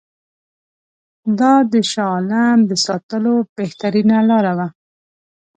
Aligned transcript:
دا 1.39 1.53
د 1.71 1.73
شاه 1.91 2.11
عالم 2.15 2.59
د 2.69 2.71
ساتلو 2.85 3.35
بهترینه 3.57 4.17
لاره 4.29 4.51
وه. 4.57 4.67